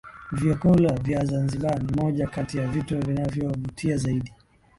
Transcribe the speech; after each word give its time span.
Vyakula 0.31 0.93
vya 0.93 1.25
Zanzibar 1.25 1.83
ni 1.83 1.91
moja 1.93 2.27
Kati 2.27 2.57
ya 2.57 2.67
vitu 2.67 2.99
vinavyovutia 2.99 3.97
zaidi 3.97 4.33